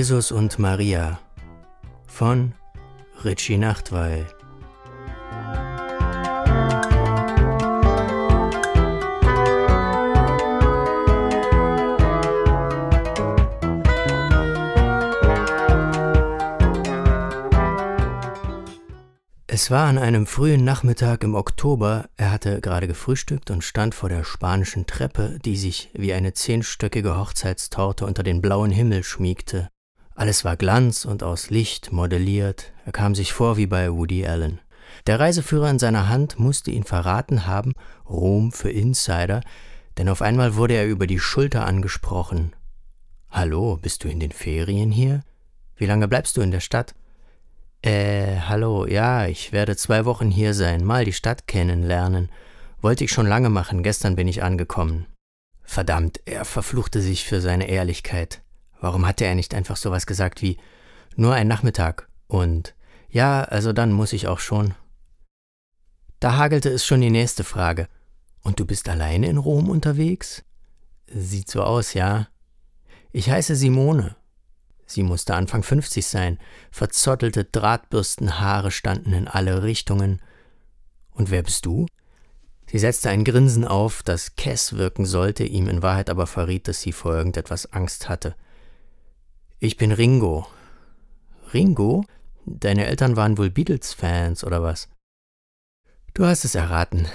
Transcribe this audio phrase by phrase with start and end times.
[0.00, 1.20] Jesus und Maria
[2.06, 2.54] von
[3.22, 4.26] Richie Nachtweil.
[19.46, 24.08] Es war an einem frühen Nachmittag im Oktober, er hatte gerade gefrühstückt und stand vor
[24.08, 29.68] der spanischen Treppe, die sich wie eine zehnstöckige Hochzeitstorte unter den blauen Himmel schmiegte.
[30.20, 34.60] Alles war Glanz und aus Licht modelliert, er kam sich vor wie bei Woody Allen.
[35.06, 37.72] Der Reiseführer in seiner Hand musste ihn verraten haben,
[38.06, 39.40] Rom für Insider,
[39.96, 42.52] denn auf einmal wurde er über die Schulter angesprochen.
[43.30, 45.22] Hallo, bist du in den Ferien hier?
[45.76, 46.94] Wie lange bleibst du in der Stadt?
[47.80, 52.28] Äh, hallo, ja, ich werde zwei Wochen hier sein, mal die Stadt kennenlernen.
[52.82, 55.06] Wollte ich schon lange machen, gestern bin ich angekommen.
[55.62, 58.42] Verdammt, er verfluchte sich für seine Ehrlichkeit.
[58.80, 60.56] Warum hatte er nicht einfach sowas gesagt wie
[61.16, 62.74] nur ein Nachmittag und
[63.10, 64.74] ja, also dann muss ich auch schon.
[66.20, 67.88] Da hagelte es schon die nächste Frage.
[68.42, 70.44] Und du bist alleine in Rom unterwegs?
[71.06, 72.28] Sieht so aus, ja.
[73.12, 74.16] Ich heiße Simone.
[74.86, 76.38] Sie musste Anfang 50 sein,
[76.70, 80.20] verzottelte Drahtbürstenhaare standen in alle Richtungen.
[81.10, 81.86] Und wer bist du?
[82.66, 86.80] Sie setzte ein Grinsen auf, das Kess wirken sollte, ihm in Wahrheit aber verriet, dass
[86.80, 88.36] sie vor irgendetwas Angst hatte.
[89.62, 90.46] Ich bin Ringo.
[91.52, 92.06] Ringo?
[92.46, 94.88] Deine Eltern waren wohl Beatles-Fans oder was?
[96.14, 97.06] Du hast es erraten.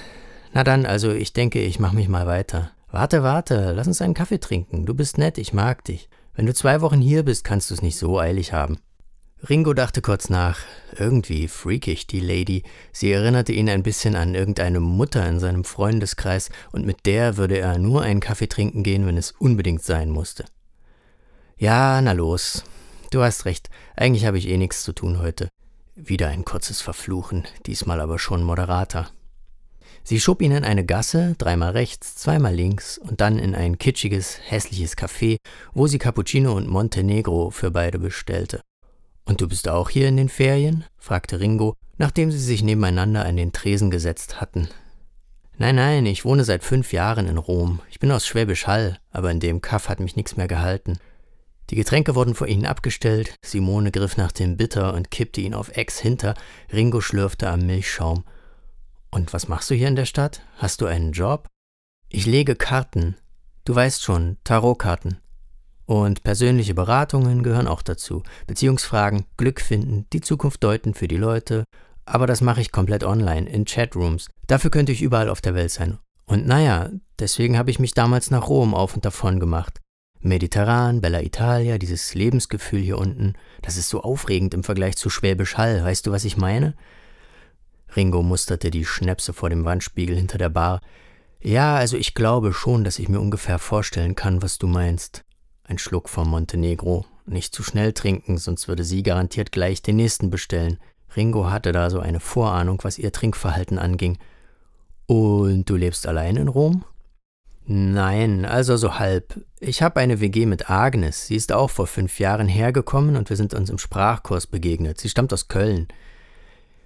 [0.54, 2.70] Na dann, also ich denke, ich mach mich mal weiter.
[2.92, 4.86] Warte, warte, lass uns einen Kaffee trinken.
[4.86, 6.08] Du bist nett, ich mag dich.
[6.36, 8.78] Wenn du zwei Wochen hier bist, kannst du es nicht so eilig haben.
[9.50, 10.60] Ringo dachte kurz nach.
[10.96, 12.62] Irgendwie freakig, die Lady.
[12.92, 17.58] Sie erinnerte ihn ein bisschen an irgendeine Mutter in seinem Freundeskreis, und mit der würde
[17.58, 20.46] er nur einen Kaffee trinken gehen, wenn es unbedingt sein musste.
[21.58, 22.66] Ja, na los.
[23.12, 23.70] Du hast recht.
[23.96, 25.48] Eigentlich habe ich eh nichts zu tun heute.
[25.96, 29.10] Wieder ein kurzes Verfluchen, diesmal aber schon moderater.
[30.04, 34.38] Sie schob ihn in eine Gasse, dreimal rechts, zweimal links und dann in ein kitschiges,
[34.46, 35.38] hässliches Café,
[35.74, 38.60] wo sie Cappuccino und Montenegro für beide bestellte.
[39.24, 40.84] Und du bist auch hier in den Ferien?
[40.98, 44.68] fragte Ringo, nachdem sie sich nebeneinander an den Tresen gesetzt hatten.
[45.58, 47.80] Nein, nein, ich wohne seit fünf Jahren in Rom.
[47.90, 51.00] Ich bin aus Schwäbisch Hall, aber in dem Kaff hat mich nichts mehr gehalten.
[51.70, 55.76] Die Getränke wurden vor ihnen abgestellt, Simone griff nach dem Bitter und kippte ihn auf
[55.76, 56.36] Ex hinter,
[56.72, 58.24] Ringo schlürfte am Milchschaum.
[59.10, 60.42] Und was machst du hier in der Stadt?
[60.58, 61.48] Hast du einen Job?
[62.10, 63.16] Ich lege Karten.
[63.64, 65.18] Du weißt schon, Tarotkarten.
[65.86, 68.24] Und persönliche Beratungen gehören auch dazu.
[68.48, 71.64] Beziehungsfragen, Glück finden, die Zukunft deuten für die Leute.
[72.06, 74.28] Aber das mache ich komplett online, in Chatrooms.
[74.48, 75.98] Dafür könnte ich überall auf der Welt sein.
[76.26, 76.90] Und naja,
[77.20, 79.80] deswegen habe ich mich damals nach Rom auf und davon gemacht.
[80.26, 85.56] Mediterran, Bella Italia, dieses Lebensgefühl hier unten, das ist so aufregend im Vergleich zu Schwäbisch
[85.56, 85.84] Hall.
[85.84, 86.74] Weißt du, was ich meine?
[87.96, 90.82] Ringo musterte die Schnäpse vor dem Wandspiegel hinter der Bar.
[91.42, 95.24] Ja, also ich glaube schon, dass ich mir ungefähr vorstellen kann, was du meinst.
[95.64, 97.06] Ein Schluck vom Montenegro.
[97.28, 100.80] Nicht zu schnell trinken, sonst würde sie garantiert gleich den nächsten bestellen.
[101.16, 104.18] Ringo hatte da so eine Vorahnung, was ihr Trinkverhalten anging.
[105.06, 106.84] Und du lebst allein in Rom?
[107.68, 109.44] Nein, also so halb.
[109.60, 111.26] Ich habe eine WG mit Agnes.
[111.26, 115.00] Sie ist auch vor fünf Jahren hergekommen und wir sind uns im Sprachkurs begegnet.
[115.00, 115.88] Sie stammt aus Köln.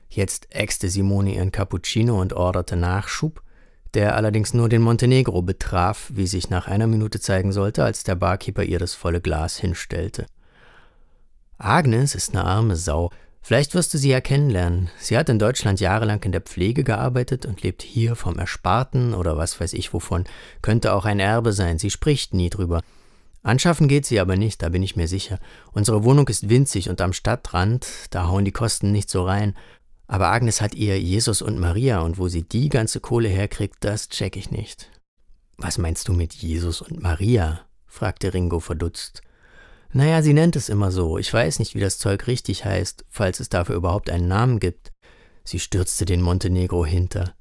[0.10, 3.44] Jetzt äxte Simone ihren Cappuccino und orderte Nachschub,
[3.94, 8.16] der allerdings nur den Montenegro betraf, wie sich nach einer Minute zeigen sollte, als der
[8.16, 10.28] Barkeeper ihr das volle Glas hinstellte.
[11.58, 13.12] Agnes ist eine arme Sau.
[13.42, 14.90] Vielleicht wirst du sie ja kennenlernen.
[15.00, 19.38] Sie hat in Deutschland jahrelang in der Pflege gearbeitet und lebt hier vom Ersparten oder
[19.38, 20.26] was weiß ich wovon.
[20.62, 21.80] Könnte auch ein Erbe sein.
[21.80, 22.82] Sie spricht nie drüber.
[23.42, 25.40] Anschaffen geht sie aber nicht, da bin ich mir sicher.
[25.72, 29.56] Unsere Wohnung ist winzig und am Stadtrand, da hauen die Kosten nicht so rein.
[30.08, 34.10] Aber Agnes hat ihr Jesus und Maria und wo sie die ganze Kohle herkriegt, das
[34.10, 34.90] check ich nicht.
[35.58, 37.62] Was meinst du mit Jesus und Maria?
[37.86, 39.22] fragte Ringo verdutzt.
[39.92, 41.18] Naja, sie nennt es immer so.
[41.18, 44.92] Ich weiß nicht, wie das Zeug richtig heißt, falls es dafür überhaupt einen Namen gibt.
[45.44, 47.34] Sie stürzte den Montenegro hinter.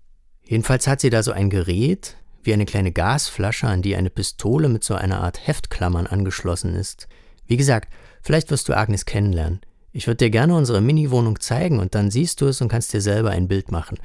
[0.44, 4.70] Jedenfalls hat sie da so ein Gerät, wie eine kleine Gasflasche, an die eine Pistole
[4.70, 7.06] mit so einer Art Heftklammern angeschlossen ist.
[7.46, 7.92] Wie gesagt,
[8.22, 9.60] vielleicht wirst du Agnes kennenlernen.
[9.92, 13.02] Ich würde dir gerne unsere Mini-Wohnung zeigen und dann siehst du es und kannst dir
[13.02, 13.98] selber ein Bild machen.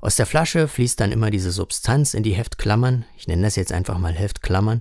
[0.00, 3.04] Aus der Flasche fließt dann immer diese Substanz in die Heftklammern.
[3.16, 4.80] Ich nenne das jetzt einfach mal Heftklammern.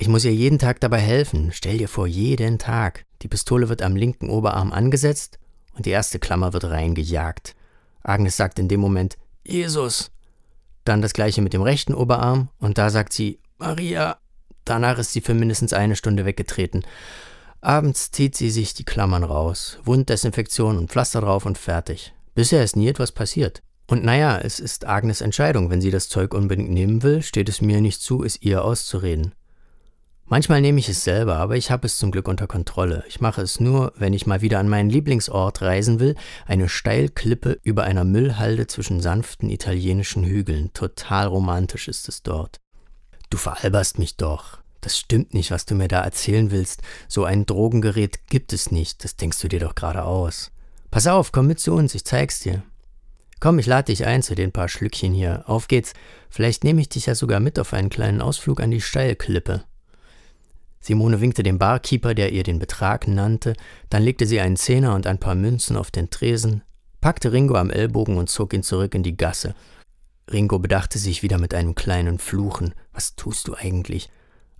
[0.00, 1.50] Ich muss ihr jeden Tag dabei helfen.
[1.52, 3.04] Stell dir vor, jeden Tag.
[3.20, 5.38] Die Pistole wird am linken Oberarm angesetzt
[5.74, 7.54] und die erste Klammer wird reingejagt.
[8.02, 10.10] Agnes sagt in dem Moment Jesus.
[10.86, 14.16] Dann das gleiche mit dem rechten Oberarm und da sagt sie Maria.
[14.64, 16.82] Danach ist sie für mindestens eine Stunde weggetreten.
[17.60, 22.14] Abends zieht sie sich die Klammern raus, Wunddesinfektion und Pflaster drauf und fertig.
[22.34, 23.60] Bisher ist nie etwas passiert.
[23.86, 25.68] Und naja, es ist Agnes Entscheidung.
[25.68, 29.34] Wenn sie das Zeug unbedingt nehmen will, steht es mir nicht zu, es ihr auszureden.
[30.30, 33.02] Manchmal nehme ich es selber, aber ich habe es zum Glück unter Kontrolle.
[33.08, 36.14] Ich mache es nur, wenn ich mal wieder an meinen Lieblingsort reisen will,
[36.46, 40.72] eine Steilklippe über einer Müllhalde zwischen sanften italienischen Hügeln.
[40.72, 42.60] Total romantisch ist es dort.
[43.28, 44.58] Du veralberst mich doch.
[44.82, 46.82] Das stimmt nicht, was du mir da erzählen willst.
[47.08, 49.02] So ein Drogengerät gibt es nicht.
[49.02, 50.52] Das denkst du dir doch gerade aus.
[50.92, 52.62] Pass auf, komm mit zu uns, ich zeig's dir.
[53.40, 55.42] Komm, ich lade dich ein zu den paar Schlückchen hier.
[55.48, 55.92] Auf geht's.
[56.28, 59.64] Vielleicht nehme ich dich ja sogar mit auf einen kleinen Ausflug an die Steilklippe.
[60.82, 63.52] Simone winkte dem Barkeeper, der ihr den Betrag nannte,
[63.90, 66.62] dann legte sie einen Zehner und ein paar Münzen auf den Tresen,
[67.00, 69.54] packte Ringo am Ellbogen und zog ihn zurück in die Gasse.
[70.32, 72.74] Ringo bedachte sich wieder mit einem kleinen Fluchen.
[72.92, 74.08] Was tust du eigentlich?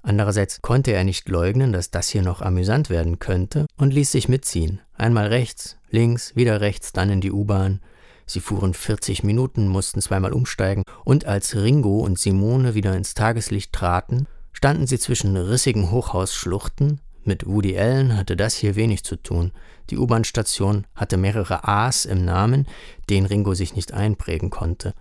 [0.02, 4.28] Andererseits konnte er nicht leugnen, dass das hier noch amüsant werden könnte und ließ sich
[4.28, 4.80] mitziehen.
[4.94, 7.80] Einmal rechts, links, wieder rechts, dann in die U-Bahn.
[8.26, 13.72] Sie fuhren 40 Minuten, mussten zweimal umsteigen und als Ringo und Simone wieder ins Tageslicht
[13.72, 14.26] traten,
[14.60, 17.00] standen sie zwischen rissigen Hochhausschluchten.
[17.24, 19.52] Mit Woody Allen hatte das hier wenig zu tun.
[19.88, 22.66] Die U-Bahn-Station hatte mehrere A's im Namen,
[23.08, 24.92] den Ringo sich nicht einprägen konnte.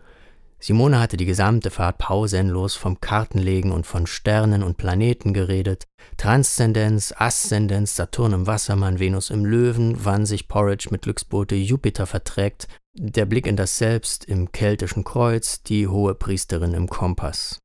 [0.61, 5.87] Simone hatte die gesamte Fahrt pausenlos vom Kartenlegen und von Sternen und Planeten geredet.
[6.15, 12.69] Transzendenz, Aszendenz, Saturn im Wassermann, Venus im Löwen, wann sich Porridge mit Glücksbote Jupiter verträgt,
[12.93, 17.59] der Blick in das Selbst im keltischen Kreuz, die hohe Priesterin im Kompass.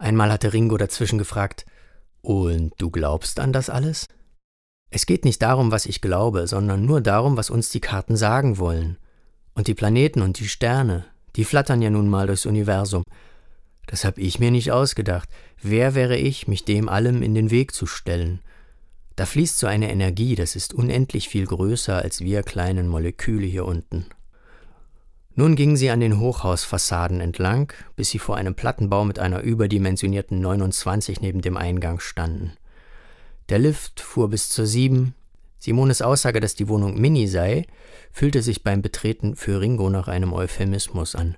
[0.00, 1.66] Einmal hatte Ringo dazwischen gefragt,
[2.22, 4.06] und du glaubst an das alles?
[4.90, 8.56] Es geht nicht darum, was ich glaube, sondern nur darum, was uns die Karten sagen
[8.56, 8.96] wollen.
[9.54, 11.04] Und die Planeten und die Sterne,
[11.36, 13.04] die flattern ja nun mal durchs Universum.
[13.86, 15.28] Das hab ich mir nicht ausgedacht.
[15.60, 18.40] Wer wäre ich, mich dem allem in den Weg zu stellen?
[19.16, 23.66] Da fließt so eine Energie, das ist unendlich viel größer als wir kleinen Moleküle hier
[23.66, 24.06] unten.
[25.36, 30.40] Nun gingen sie an den Hochhausfassaden entlang, bis sie vor einem Plattenbau mit einer überdimensionierten
[30.40, 32.52] 29 neben dem Eingang standen.
[33.48, 35.14] Der Lift fuhr bis zur 7.
[35.58, 37.66] Simones Aussage, dass die Wohnung mini sei,
[38.12, 41.36] fühlte sich beim Betreten für Ringo nach einem Euphemismus an.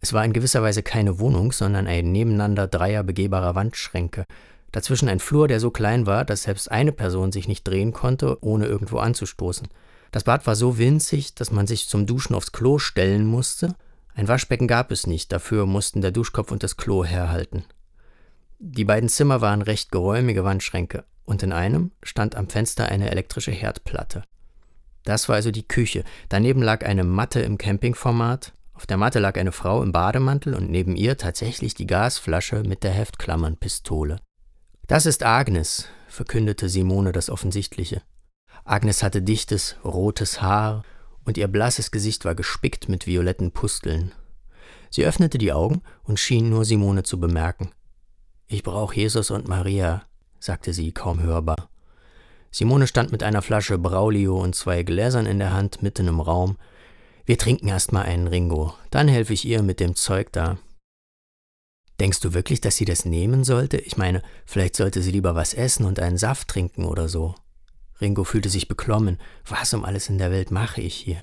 [0.00, 4.26] Es war in gewisser Weise keine Wohnung, sondern ein Nebeneinander dreier begehbarer Wandschränke.
[4.72, 8.38] Dazwischen ein Flur, der so klein war, dass selbst eine Person sich nicht drehen konnte,
[8.42, 9.68] ohne irgendwo anzustoßen.
[10.10, 13.74] Das Bad war so winzig, dass man sich zum Duschen aufs Klo stellen musste.
[14.14, 17.64] Ein Waschbecken gab es nicht, dafür mussten der Duschkopf und das Klo herhalten.
[18.58, 23.52] Die beiden Zimmer waren recht geräumige Wandschränke, und in einem stand am Fenster eine elektrische
[23.52, 24.22] Herdplatte.
[25.04, 26.04] Das war also die Küche.
[26.28, 28.52] Daneben lag eine Matte im Campingformat.
[28.74, 32.82] Auf der Matte lag eine Frau im Bademantel und neben ihr tatsächlich die Gasflasche mit
[32.82, 34.20] der Heftklammernpistole.
[34.86, 38.02] Das ist Agnes, verkündete Simone das Offensichtliche.
[38.64, 40.82] Agnes hatte dichtes, rotes Haar
[41.24, 44.12] und ihr blasses Gesicht war gespickt mit violetten Pusteln.
[44.90, 47.70] Sie öffnete die Augen und schien nur Simone zu bemerken.
[48.46, 50.02] Ich brauche Jesus und Maria,
[50.40, 51.68] sagte sie kaum hörbar.
[52.50, 56.56] Simone stand mit einer Flasche Braulio und zwei Gläsern in der Hand mitten im Raum.
[57.26, 60.56] Wir trinken erst mal einen Ringo, dann helfe ich ihr mit dem Zeug da.
[62.00, 63.76] Denkst du wirklich, dass sie das nehmen sollte?
[63.76, 67.34] Ich meine, vielleicht sollte sie lieber was essen und einen Saft trinken oder so.
[68.00, 69.18] Ringo fühlte sich beklommen.
[69.46, 71.22] Was um alles in der Welt mache ich hier?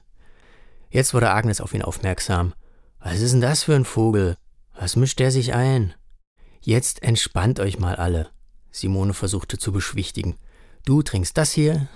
[0.90, 2.54] Jetzt wurde Agnes auf ihn aufmerksam.
[3.00, 4.38] Was ist denn das für ein Vogel?
[4.78, 5.94] Was mischt der sich ein?
[6.62, 8.30] Jetzt entspannt euch mal alle.
[8.72, 10.36] Simone versuchte zu beschwichtigen.
[10.86, 11.88] Du trinkst das hier?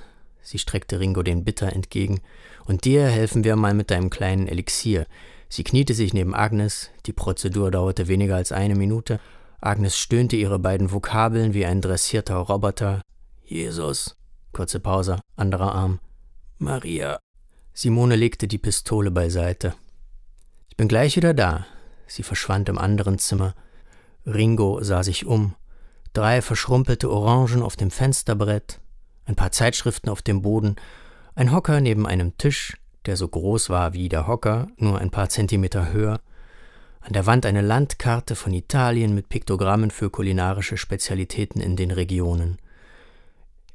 [0.42, 2.22] Sie streckte Ringo den Bitter entgegen.
[2.66, 5.06] Und dir helfen wir mal mit deinem kleinen Elixier.
[5.50, 6.90] Sie kniete sich neben Agnes.
[7.06, 9.20] Die Prozedur dauerte weniger als eine Minute.
[9.60, 13.02] Agnes stöhnte ihre beiden Vokabeln wie ein dressierter Roboter.
[13.44, 14.16] Jesus,
[14.52, 16.00] Kurze Pause, anderer Arm.
[16.58, 17.20] Maria.
[17.74, 19.76] Simone legte die Pistole beiseite.
[20.68, 21.66] Ich bin gleich wieder da.
[22.08, 23.54] Sie verschwand im anderen Zimmer.
[24.26, 25.56] Ringo sah sich um.
[26.14, 28.80] Drei verschrumpelte Orangen auf dem Fensterbrett,
[29.26, 30.76] ein paar Zeitschriften auf dem Boden,
[31.36, 32.76] ein Hocker neben einem Tisch,
[33.06, 36.20] der so groß war wie der Hocker, nur ein paar Zentimeter höher,
[37.00, 42.58] an der Wand eine Landkarte von Italien mit Piktogrammen für kulinarische Spezialitäten in den Regionen.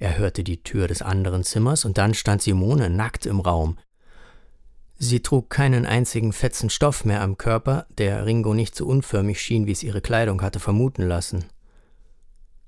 [0.05, 3.79] Er hörte die Tür des anderen Zimmers und dann stand Simone nackt im Raum.
[4.99, 9.67] Sie trug keinen einzigen Fetzen Stoff mehr am Körper, der Ringo nicht so unförmig schien,
[9.67, 11.47] wie es ihre Kleidung hatte vermuten lassen.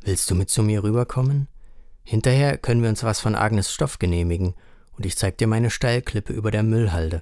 [0.00, 1.49] Willst du mit zu mir rüberkommen?
[2.05, 4.55] Hinterher können wir uns was von Agnes Stoff genehmigen
[4.97, 7.21] und ich zeig dir meine Steilklippe über der Müllhalde.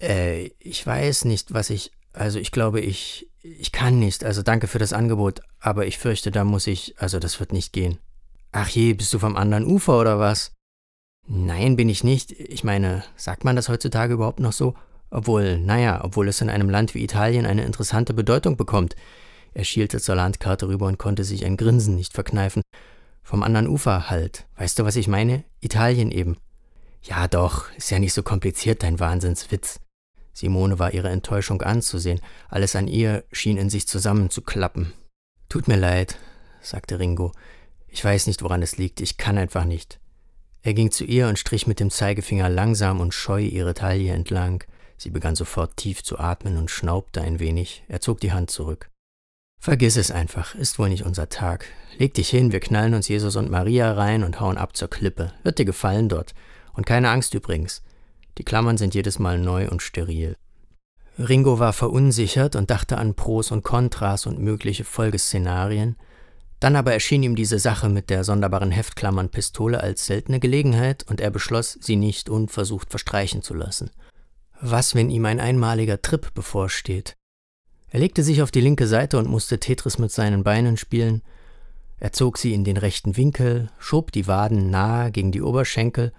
[0.00, 1.92] Äh, ich weiß nicht, was ich.
[2.14, 3.28] Also ich glaube, ich.
[3.42, 4.24] Ich kann nicht.
[4.24, 6.94] Also danke für das Angebot, aber ich fürchte, da muss ich.
[6.96, 7.98] Also das wird nicht gehen.
[8.56, 10.52] Ach je, bist du vom anderen Ufer oder was?
[11.26, 12.30] Nein, bin ich nicht.
[12.30, 14.74] Ich meine, sagt man das heutzutage überhaupt noch so?
[15.10, 18.94] Obwohl, naja, obwohl es in einem Land wie Italien eine interessante Bedeutung bekommt.
[19.54, 22.62] Er schielte zur Landkarte rüber und konnte sich ein Grinsen nicht verkneifen.
[23.24, 24.46] Vom anderen Ufer halt.
[24.54, 25.42] Weißt du, was ich meine?
[25.60, 26.36] Italien eben.
[27.02, 29.80] Ja doch, ist ja nicht so kompliziert, dein Wahnsinnswitz.
[30.32, 32.20] Simone war ihre Enttäuschung anzusehen.
[32.48, 34.92] Alles an ihr schien in sich zusammenzuklappen.
[35.48, 36.18] Tut mir leid,
[36.60, 37.32] sagte Ringo.
[37.94, 40.00] Ich weiß nicht, woran es liegt, ich kann einfach nicht.
[40.62, 44.64] Er ging zu ihr und strich mit dem Zeigefinger langsam und scheu ihre Taille entlang.
[44.96, 47.84] Sie begann sofort tief zu atmen und schnaubte ein wenig.
[47.86, 48.90] Er zog die Hand zurück.
[49.60, 51.66] Vergiss es einfach, ist wohl nicht unser Tag.
[51.96, 55.32] Leg dich hin, wir knallen uns Jesus und Maria rein und hauen ab zur Klippe.
[55.44, 56.34] Wird dir gefallen dort.
[56.72, 57.84] Und keine Angst übrigens.
[58.38, 60.34] Die Klammern sind jedes Mal neu und steril.
[61.16, 65.94] Ringo war verunsichert und dachte an Pros und Kontras und mögliche Folgeszenarien.
[66.60, 71.30] Dann aber erschien ihm diese Sache mit der sonderbaren Heftklammernpistole als seltene Gelegenheit und er
[71.30, 73.90] beschloss, sie nicht unversucht verstreichen zu lassen.
[74.60, 77.16] Was, wenn ihm ein einmaliger Trip bevorsteht?
[77.90, 81.22] Er legte sich auf die linke Seite und musste Tetris mit seinen Beinen spielen.
[81.98, 86.12] Er zog sie in den rechten Winkel, schob die Waden nahe gegen die Oberschenkel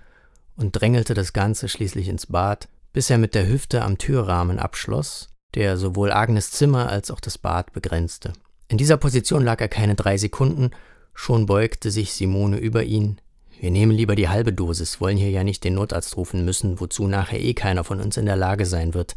[0.55, 5.27] und drängelte das Ganze schließlich ins Bad, bis er mit der Hüfte am Türrahmen abschloss,
[5.53, 8.33] der sowohl Agnes Zimmer als auch das Bad begrenzte.
[8.67, 10.71] In dieser Position lag er keine drei Sekunden,
[11.13, 13.21] schon beugte sich Simone über ihn.
[13.59, 17.07] Wir nehmen lieber die halbe Dosis, wollen hier ja nicht den Notarzt rufen müssen, wozu
[17.07, 19.15] nachher eh keiner von uns in der Lage sein wird.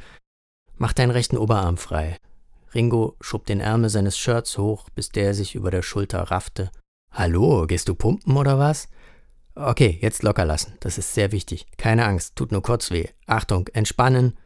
[0.76, 2.18] Mach deinen rechten Oberarm frei.
[2.74, 6.70] Ringo schob den Ärmel seines Shirts hoch, bis der sich über der Schulter raffte.
[7.10, 8.88] Hallo, gehst du pumpen oder was?
[9.54, 10.74] Okay, jetzt locker lassen.
[10.80, 11.66] Das ist sehr wichtig.
[11.78, 13.08] Keine Angst, tut nur kurz weh.
[13.26, 14.38] Achtung, entspannen.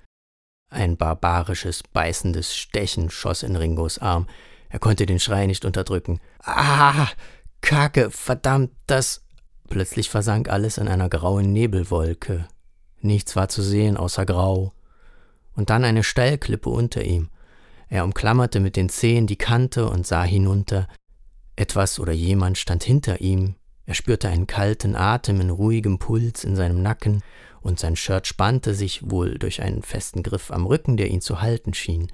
[0.71, 4.27] Ein barbarisches, beißendes Stechen schoss in Ringos Arm.
[4.73, 6.19] Er konnte den Schrei nicht unterdrücken.
[6.43, 7.09] Ah,
[7.61, 9.23] Kacke, verdammt, das.
[9.69, 12.49] Plötzlich versank alles in einer grauen Nebelwolke.
[13.01, 14.73] Nichts war zu sehen außer Grau.
[15.55, 17.29] Und dann eine Steilklippe unter ihm.
[17.89, 20.89] Er umklammerte mit den Zehen die Kante und sah hinunter.
[21.55, 26.57] Etwas oder jemand stand hinter ihm, er spürte einen kalten Atem in ruhigem Puls in
[26.57, 27.23] seinem Nacken,
[27.61, 31.43] und sein Shirt spannte sich wohl durch einen festen Griff am Rücken, der ihn zu
[31.43, 32.11] halten schien.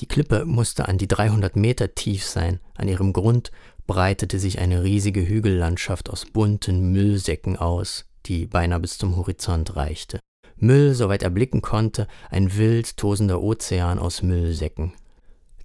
[0.00, 2.60] Die Klippe musste an die 300 Meter tief sein.
[2.74, 3.50] An ihrem Grund
[3.86, 10.18] breitete sich eine riesige Hügellandschaft aus bunten Müllsäcken aus, die beinahe bis zum Horizont reichte.
[10.56, 14.92] Müll, soweit er blicken konnte, ein wild tosender Ozean aus Müllsäcken.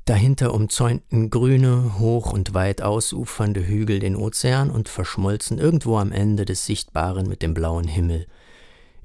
[0.06, 6.46] Dahinter umzäunten grüne, hoch und weit ausufernde Hügel den Ozean und verschmolzen irgendwo am Ende
[6.46, 8.26] des Sichtbaren mit dem blauen Himmel.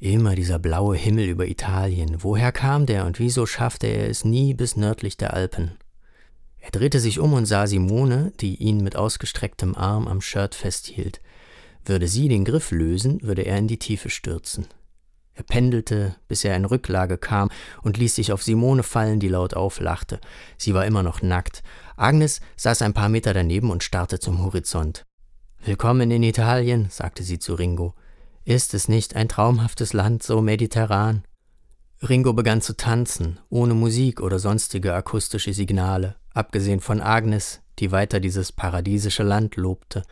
[0.03, 2.25] Immer dieser blaue Himmel über Italien.
[2.25, 5.79] Woher kam der und wieso schaffte er es nie bis nördlich der Alpen?
[6.59, 11.21] Er drehte sich um und sah Simone, die ihn mit ausgestrecktem Arm am Shirt festhielt.
[11.85, 14.67] Würde sie den Griff lösen, würde er in die Tiefe stürzen.
[15.35, 17.49] Er pendelte, bis er in Rücklage kam
[17.83, 20.19] und ließ sich auf Simone fallen, die laut auflachte.
[20.59, 21.63] Sie war immer noch nackt.
[21.97, 25.05] Agnes saß ein paar Meter daneben und starrte zum Horizont.
[25.65, 27.95] Willkommen in Italien, sagte sie zu Ringo.
[28.45, 31.23] Ist es nicht ein traumhaftes Land, so mediterran?
[32.03, 38.19] Ringo begann zu tanzen, ohne Musik oder sonstige akustische Signale, abgesehen von Agnes, die weiter
[38.19, 40.03] dieses paradiesische Land lobte.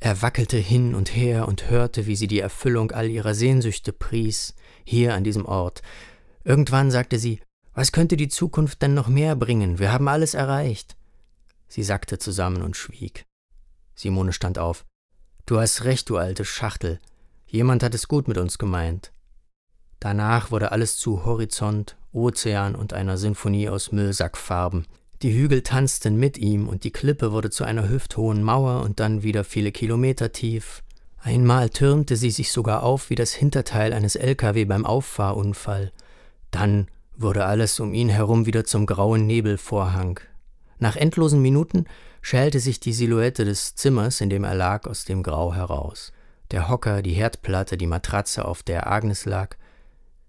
[0.00, 4.54] Er wackelte hin und her und hörte, wie sie die Erfüllung all ihrer Sehnsüchte pries,
[4.84, 5.82] hier an diesem Ort.
[6.44, 7.40] Irgendwann sagte sie,
[7.74, 9.78] was könnte die Zukunft denn noch mehr bringen?
[9.78, 10.96] Wir haben alles erreicht.
[11.68, 13.26] Sie sackte zusammen und schwieg.
[13.94, 14.86] Simone stand auf.
[15.44, 16.98] Du hast recht, du alte Schachtel.
[17.46, 19.12] Jemand hat es gut mit uns gemeint.
[20.00, 24.86] Danach wurde alles zu Horizont, Ozean und einer Sinfonie aus Müllsackfarben.
[25.22, 29.22] Die Hügel tanzten mit ihm und die Klippe wurde zu einer hüfthohen Mauer und dann
[29.22, 30.82] wieder viele Kilometer tief.
[31.18, 35.92] Einmal türmte sie sich sogar auf wie das Hinterteil eines LKW beim Auffahrunfall.
[36.50, 40.20] Dann wurde alles um ihn herum wieder zum grauen Nebelvorhang.
[40.78, 41.86] Nach endlosen Minuten
[42.20, 46.12] schälte sich die Silhouette des Zimmers, in dem er lag, aus dem Grau heraus.
[46.50, 49.56] Der Hocker, die Herdplatte, die Matratze, auf der Agnes lag.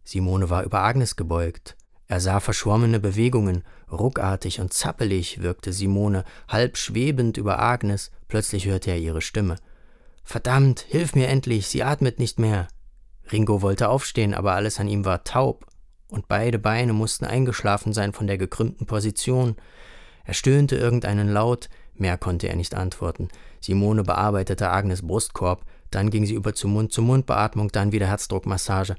[0.04, 1.76] Simone war über Agnes gebeugt.
[2.08, 8.92] Er sah verschwommene Bewegungen, ruckartig und zappelig wirkte Simone, halb schwebend über Agnes, plötzlich hörte
[8.92, 9.58] er ihre Stimme.
[10.24, 12.68] Verdammt, hilf mir endlich, sie atmet nicht mehr.
[13.32, 15.66] Ringo wollte aufstehen, aber alles an ihm war taub,
[16.10, 19.58] und beide Beine mussten eingeschlafen sein von der gekrümmten Position.
[20.24, 23.28] Er stöhnte irgendeinen Laut, mehr konnte er nicht antworten.
[23.60, 28.96] Simone bearbeitete Agnes Brustkorb, dann ging sie über zu Mund-zu-Mund-Beatmung, dann wieder Herzdruckmassage.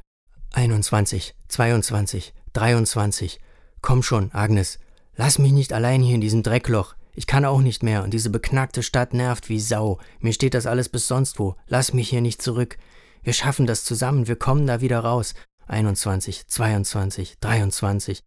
[0.53, 3.41] 21, 22, 23.
[3.83, 4.79] Komm schon, Agnes.
[5.17, 6.95] Lass mich nicht allein hier in diesem Dreckloch.
[7.15, 9.99] Ich kann auch nicht mehr und diese beknackte Stadt nervt wie Sau.
[10.21, 11.57] Mir steht das alles bis sonst wo.
[11.67, 12.79] Lass mich hier nicht zurück.
[13.23, 15.35] Wir schaffen das zusammen, wir kommen da wieder raus.
[15.67, 18.23] 21, 22, 23.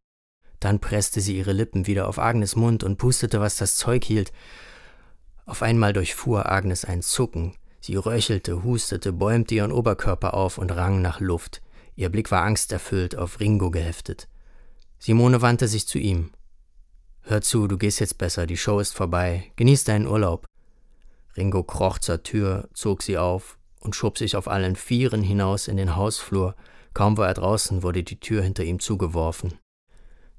[0.59, 4.31] Dann presste sie ihre Lippen wieder auf Agnes Mund und pustete, was das Zeug hielt.
[5.45, 7.55] Auf einmal durchfuhr Agnes ein Zucken.
[7.81, 11.61] Sie röchelte, hustete, bäumte ihren Oberkörper auf und rang nach Luft.
[11.95, 14.27] Ihr Blick war angsterfüllt auf Ringo geheftet.
[14.99, 16.31] Simone wandte sich zu ihm.
[17.23, 19.51] Hör zu, du gehst jetzt besser, die Show ist vorbei.
[19.55, 20.45] Genieß deinen Urlaub.
[21.35, 25.77] Ringo kroch zur Tür, zog sie auf und schob sich auf allen Vieren hinaus in
[25.77, 26.55] den Hausflur.
[26.93, 29.57] Kaum war er draußen, wurde die Tür hinter ihm zugeworfen.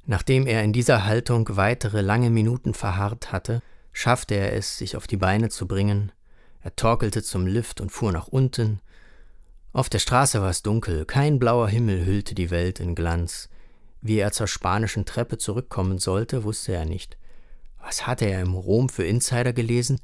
[0.05, 5.07] Nachdem er in dieser Haltung weitere lange Minuten verharrt hatte, schaffte er es, sich auf
[5.07, 6.13] die Beine zu bringen.
[6.62, 8.81] Er torkelte zum Lift und fuhr nach unten.
[9.73, 13.49] Auf der Straße war es dunkel, kein blauer Himmel hüllte die Welt in Glanz.
[14.00, 17.16] Wie er zur spanischen Treppe zurückkommen sollte, wusste er nicht.
[17.81, 20.00] Was hatte er im Rom für Insider gelesen?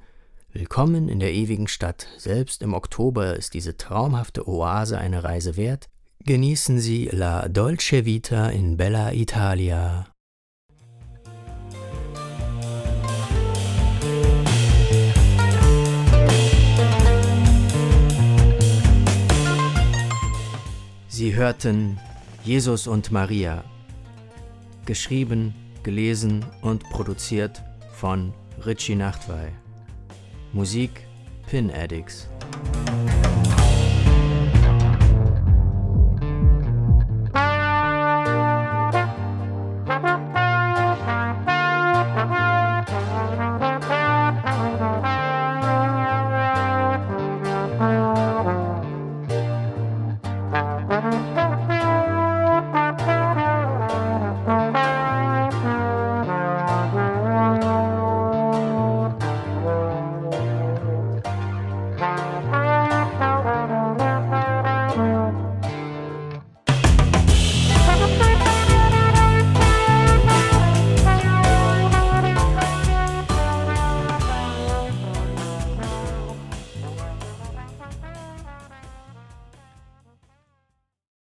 [0.53, 2.09] Willkommen in der ewigen Stadt.
[2.17, 5.89] Selbst im Oktober ist diese traumhafte Oase eine Reise wert.
[6.25, 10.07] Genießen Sie La Dolce Vita in Bella Italia.
[21.39, 22.01] Hörten
[22.43, 23.63] Jesus und Maria
[24.87, 25.55] Geschrieben,
[25.85, 28.35] gelesen und produziert von
[28.67, 29.53] Richie Nachtwey.
[30.53, 31.07] Musik
[31.47, 32.29] Pin Addicts.